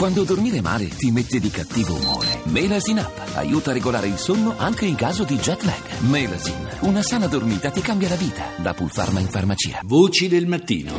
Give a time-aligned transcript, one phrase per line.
[0.00, 2.40] Quando dormire male ti mette di cattivo umore.
[2.44, 5.98] Melasin Up aiuta a regolare il sonno anche in caso di jet lag.
[6.08, 8.46] Melasin, una sana dormita ti cambia la vita.
[8.56, 9.80] Da Pulpharma in farmacia.
[9.82, 10.94] Voci del mattino.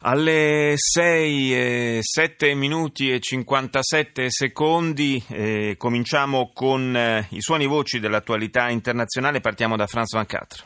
[0.00, 8.00] Alle 6 e 7 minuti e 57 secondi eh, cominciamo con eh, i suoni voci
[8.00, 9.38] dell'attualità internazionale.
[9.38, 10.64] Partiamo da Franz Van Catre.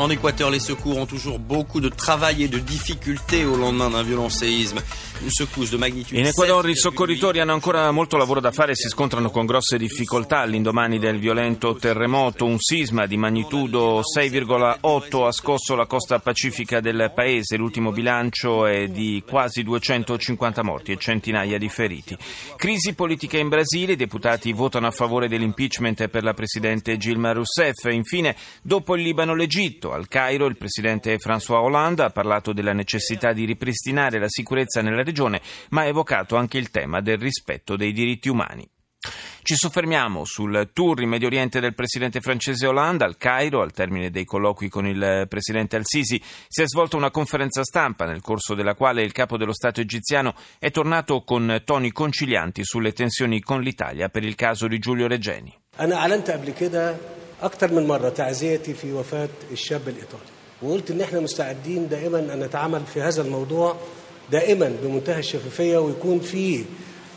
[0.00, 4.02] En Équateur, les secours ont toujours beaucoup de travail et de difficultés au lendemain d'un
[4.02, 4.78] violent séisme.
[5.22, 9.76] In Ecuador i soccorritori hanno ancora molto lavoro da fare e si scontrano con grosse
[9.76, 12.46] difficoltà all'indomani del violento terremoto.
[12.46, 17.58] Un sisma di magnitudo 6,8 ha scosso la costa pacifica del paese.
[17.58, 22.16] L'ultimo bilancio è di quasi 250 morti e centinaia di feriti.
[22.56, 23.92] Crisi politica in Brasile.
[23.92, 27.84] I deputati votano a favore dell'impeachment per la presidente Gilma Rousseff.
[27.90, 29.92] Infine, dopo il Libano, l'Egitto.
[29.92, 34.96] Al Cairo il presidente François Hollande ha parlato della necessità di ripristinare la sicurezza nella
[35.02, 38.67] regione regione, ma ha evocato anche il tema del rispetto dei diritti umani.
[39.43, 43.61] Ci soffermiamo sul tour in Medio Oriente del presidente francese Hollande al Cairo.
[43.61, 48.21] Al termine dei colloqui con il presidente Al-Sisi si è svolta una conferenza stampa nel
[48.21, 53.39] corso della quale il capo dello Stato egiziano è tornato con toni concilianti sulle tensioni
[53.41, 55.55] con l'Italia per il caso di Giulio Regeni.
[57.41, 60.23] أكثر من مرة تعزيتي في وفاة الشاب الإيطالي
[60.61, 63.75] وقلت إن إحنا مستعدين دائما أن نتعامل في هذا الموضوع
[64.32, 66.64] دائما بمنتهى الشفافية ويكون في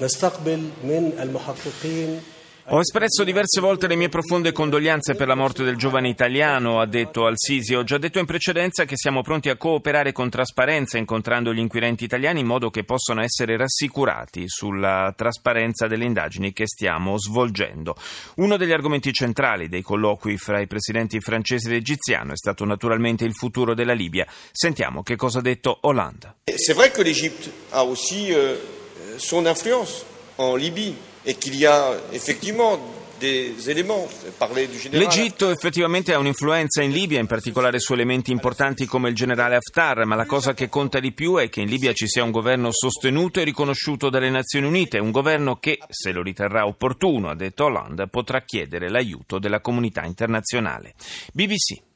[0.02, 2.20] نستقبل من المحققين
[2.68, 6.86] Ho espresso diverse volte le mie profonde condoglianze per la morte del giovane italiano, ha
[6.86, 7.76] detto Al-Sisi.
[7.76, 12.06] Ho già detto in precedenza che siamo pronti a cooperare con trasparenza incontrando gli inquirenti
[12.06, 17.98] italiani in modo che possano essere rassicurati sulla trasparenza delle indagini che stiamo svolgendo.
[18.36, 23.26] Uno degli argomenti centrali dei colloqui fra i presidenti francese ed egiziano è stato naturalmente
[23.26, 24.26] il futuro della Libia.
[24.54, 26.36] Sentiamo che cosa ha detto Hollande.
[26.56, 28.56] C'est vrai que l'Égypte a aussi euh,
[29.18, 30.06] son influence
[30.38, 32.80] en Libye e qu'il y a effectivement
[34.90, 40.04] L'Egitto effettivamente ha un'influenza in Libia, in particolare su elementi importanti come il generale Haftar,
[40.04, 42.70] ma la cosa che conta di più è che in Libia ci sia un governo
[42.74, 47.64] sostenuto e riconosciuto dalle Nazioni Unite, un governo che, se lo riterrà opportuno, ha detto
[47.64, 50.94] Hollande, potrà chiedere l'aiuto della comunità internazionale.
[51.32, 51.93] BBC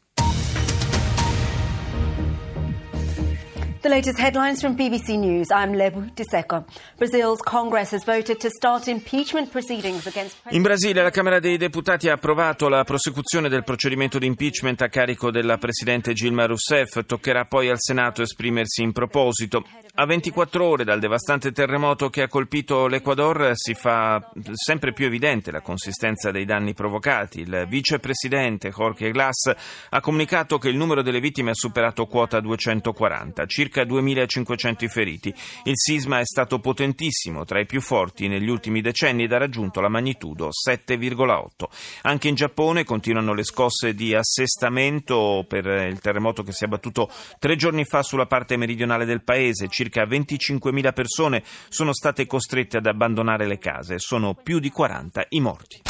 [3.79, 5.51] The latest headlines from BBC News.
[5.51, 6.65] I'm Lebu Diseko.
[6.97, 12.09] Brazil's Congress has voted to start impeachment proceedings against In Brasile la Camera dei Deputati
[12.09, 17.05] ha approvato la prosecuzione del procedimento di impeachment a carico della Presidente Gilma Rousseff.
[17.05, 19.63] Toccherà poi al Senato esprimersi in proposito.
[19.99, 25.51] A 24 ore dal devastante terremoto che ha colpito l'Ecuador si fa sempre più evidente
[25.51, 27.41] la consistenza dei danni provocati.
[27.41, 29.51] Il vicepresidente Jorge Glass
[29.89, 35.33] ha comunicato che il numero delle vittime ha superato quota 240, circa 2500 i feriti.
[35.63, 39.81] Il sisma è stato potentissimo, tra i più forti negli ultimi decenni ed ha raggiunto
[39.81, 41.65] la magnitudo 7,8.
[42.03, 47.09] Anche in Giappone continuano le scosse di assestamento per il terremoto che si è abbattuto
[47.39, 49.67] tre giorni fa sulla parte meridionale del paese.
[49.67, 53.99] Circa circa 25.000 persone sono state costrette ad abbandonare le case.
[53.99, 55.81] Sono più di 40 i morti.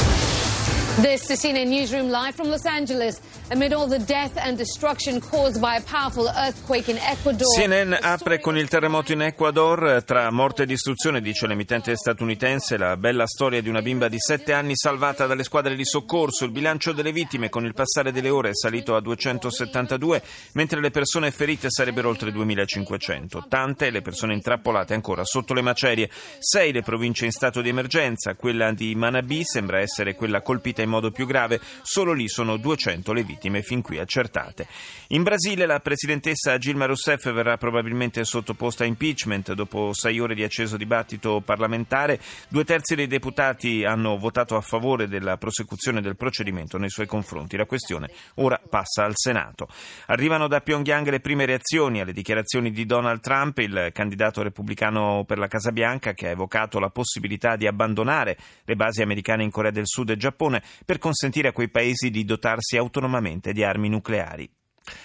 [1.00, 3.20] This is CNN Newsroom live from Los Angeles.
[3.50, 7.46] Amid all the death and destruction caused by a powerful earthquake in Ecuador.
[7.56, 10.02] CNN apre con il terremoto in Ecuador.
[10.04, 14.52] Tra morte e distruzione, dice l'emittente statunitense, la bella storia di una bimba di 7
[14.52, 16.44] anni salvata dalle squadre di soccorso.
[16.44, 20.22] Il bilancio delle vittime con il passare delle ore è salito a 272,
[20.52, 23.46] mentre le persone ferite sarebbero oltre 2500.
[23.48, 26.10] Tante le persone intrappolate ancora sotto le macerie.
[26.38, 28.34] Sei le province in stato di emergenza.
[28.34, 32.56] Quella di Manabí sembra essere quella colpita in in modo più grave, solo lì sono
[32.56, 34.66] 200 le vittime fin qui accertate.
[35.08, 40.42] In Brasile la presidentessa Gilma Rousseff verrà probabilmente sottoposta a impeachment dopo sei ore di
[40.42, 42.20] acceso dibattito parlamentare.
[42.48, 47.56] Due terzi dei deputati hanno votato a favore della prosecuzione del procedimento nei suoi confronti.
[47.56, 49.68] La questione ora passa al Senato.
[50.06, 55.38] Arrivano da Pyongyang le prime reazioni alle dichiarazioni di Donald Trump, il candidato repubblicano per
[55.38, 59.70] la Casa Bianca, che ha evocato la possibilità di abbandonare le basi americane in Corea
[59.70, 64.48] del Sud e Giappone per consentire a quei paesi di dotarsi autonomamente di armi nucleari.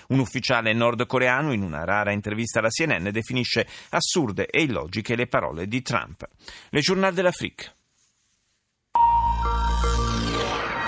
[0.07, 5.67] Un ufficiale nordcoreano, in una rara intervista alla CNN, definisce assurde e illogiche le parole
[5.67, 6.27] di Trump.
[6.69, 7.82] Le Journal de.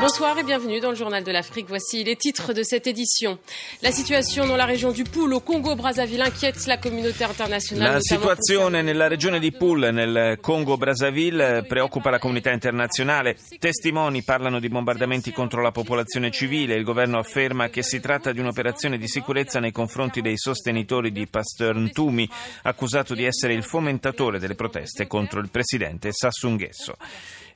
[0.01, 1.67] Bonsoir et bienvenue dans le Journal de l'Afrique.
[1.69, 3.39] Voici les titres de cette édition.
[3.81, 7.93] La situation dans la région du Pool au Congo-Brazzaville inquiète la communauté internazionale.
[7.93, 13.37] La situazione nella regione di Pool, nel Congo-Brazzaville, preoccupa la comunità internazionale.
[13.57, 16.75] Testimoni parlano di bombardamenti contro la popolazione civile.
[16.75, 21.25] Il governo afferma che si tratta di un'operazione di sicurezza nei confronti dei sostenitori di
[21.27, 22.29] Pasteur Ntumi,
[22.63, 26.95] accusato di essere il fomentatore delle proteste contro il presidente Sassou Nguesso.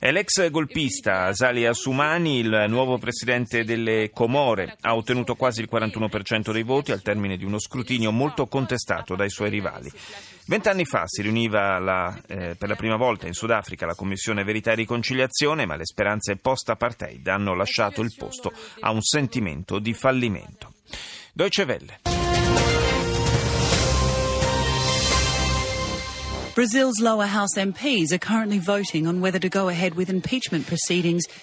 [0.01, 4.77] È l'ex golpista Azali Assoumani, il nuovo presidente delle Comore.
[4.79, 9.29] Ha ottenuto quasi il 41% dei voti al termine di uno scrutinio molto contestato dai
[9.29, 9.91] suoi rivali.
[10.45, 14.71] Vent'anni fa si riuniva la, eh, per la prima volta in Sudafrica la Commissione Verità
[14.71, 20.75] e Riconciliazione, ma le speranze post-apartheid hanno lasciato il posto a un sentimento di fallimento.
[21.33, 22.28] Deutsche Welle.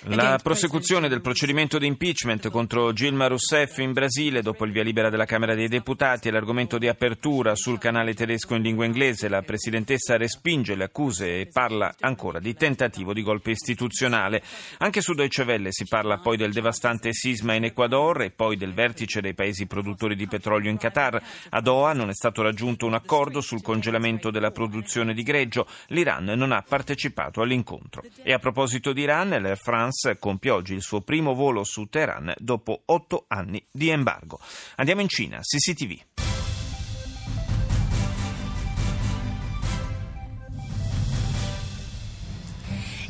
[0.09, 5.09] La prosecuzione del procedimento di impeachment contro Gilma Rousseff in Brasile dopo il via libera
[5.09, 9.31] della Camera dei Deputati è l'argomento di apertura sul canale tedesco in lingua inglese.
[9.31, 14.43] La presidentessa respinge le accuse e parla ancora di tentativo di golpe istituzionale.
[14.81, 18.75] Anche su Deutsche Welle si parla poi del devastante sisma in Ecuador e poi del
[18.75, 21.23] vertice dei paesi produttori di petrolio in Qatar.
[21.49, 26.25] A Doha non è stato raggiunto un accordo sul congelamento della produzione di greggio, l'Iran
[26.25, 28.03] non ha partecipato all'incontro.
[28.23, 32.35] E a proposito di Iran, l'Air France compie oggi il suo primo volo su Teheran
[32.39, 34.39] dopo otto anni di embargo.
[34.77, 36.26] Andiamo in Cina, CCTV.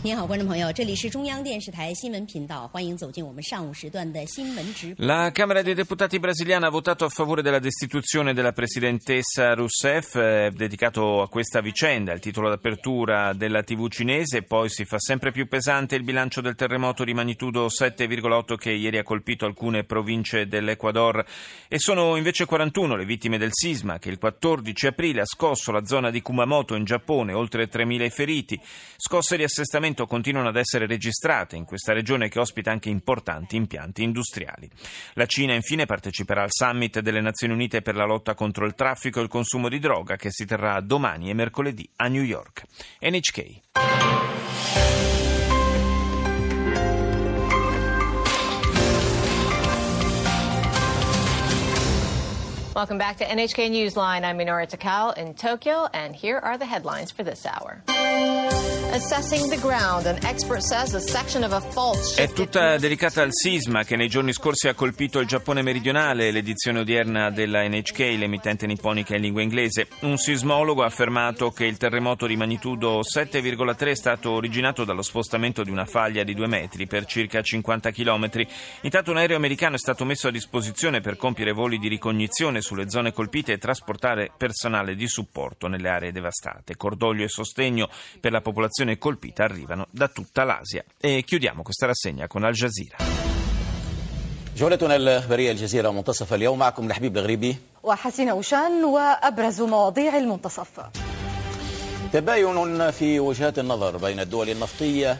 [0.05, 5.05] 您好，观众朋友，这里是中央电视台新闻频道，欢迎走进我们上午时段的新闻直播。
[5.05, 11.21] La Camera dei Deputati brasiliana ha votato a favore della destituzione della presidentessa Rousseff, eh, dedicato
[11.21, 15.95] a questa vicenda, il titolo d'apertura della TV cinese, poi si fa sempre più pesante
[15.95, 21.23] il bilancio del terremoto di magnitudo 7,8 che ieri ha colpito alcune province dell'Ecuador
[21.67, 25.85] e sono invece 41 le vittime del sisma che il 14 aprile ha scosso la
[25.85, 28.59] zona di Kumamoto in Giappone, oltre 3.000 feriti,
[28.97, 34.02] scosse di assestamento continuano ad essere registrate in questa regione che ospita anche importanti impianti
[34.02, 34.68] industriali.
[35.14, 39.20] La Cina infine parteciperà al summit delle Nazioni Unite per la lotta contro il traffico
[39.20, 42.64] e il consumo di droga che si terrà domani e mercoledì a New York.
[43.00, 44.55] NHK.
[52.76, 54.22] Welcome back to NHK Newsline.
[54.22, 57.82] I'm Minoru Takao in Tokyo, and here are the headlines for this hour.
[58.92, 63.32] Assessing the ground, an expert says a section of a fault È tutta dedicata al
[63.32, 68.66] sisma che nei giorni scorsi ha colpito il Giappone meridionale, l'edizione odierna della NHK, l'emittente
[68.66, 69.88] nipponica in lingua inglese.
[70.00, 75.62] Un sismologo ha affermato che il terremoto di magnitudo 7,3 è stato originato dallo spostamento
[75.62, 78.30] di una faglia di due metri per circa 50 km.
[78.82, 82.89] Intanto un aereo americano è stato messo a disposizione per compiere voli di ricognizione sulle
[82.89, 86.75] zone colpite e trasportare personale di supporto nelle aree devastate.
[86.75, 87.87] Cordoglio e sostegno
[88.19, 90.83] per la popolazione colpita arrivano da tutta l'Asia.
[90.99, 92.97] E chiudiamo questa rassegna con Al Jazeera.
[94.55, 100.79] جولتنا الإخبارية الجزيرة منتصف اليوم معكم لحبيب الغريبي وحسين أوشان وأبرز مواضيع المنتصف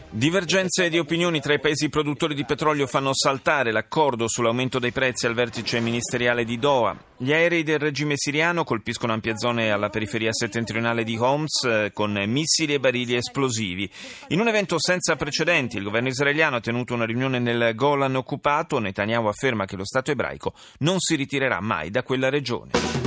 [0.09, 5.25] Divergenze di opinioni tra i paesi produttori di petrolio fanno saltare l'accordo sull'aumento dei prezzi
[5.25, 6.97] al vertice ministeriale di Doha.
[7.17, 12.13] Gli aerei del regime siriano colpiscono ampie zone alla periferia settentrionale di Homs eh, con
[12.25, 13.89] missili e barili esplosivi.
[14.29, 18.79] In un evento senza precedenti, il governo israeliano ha tenuto una riunione nel Golan occupato.
[18.79, 23.06] Netanyahu afferma che lo Stato ebraico non si ritirerà mai da quella regione.